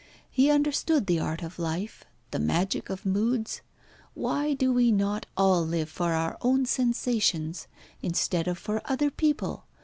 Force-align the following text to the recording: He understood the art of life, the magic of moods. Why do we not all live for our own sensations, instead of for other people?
He 0.31 0.49
understood 0.49 1.05
the 1.05 1.19
art 1.19 1.43
of 1.43 1.59
life, 1.59 2.05
the 2.31 2.39
magic 2.39 2.89
of 2.89 3.05
moods. 3.05 3.61
Why 4.15 4.55
do 4.55 4.73
we 4.73 4.91
not 4.91 5.27
all 5.37 5.63
live 5.63 5.89
for 5.91 6.13
our 6.13 6.39
own 6.41 6.65
sensations, 6.65 7.67
instead 8.01 8.47
of 8.47 8.57
for 8.57 8.81
other 8.85 9.11
people? 9.11 9.65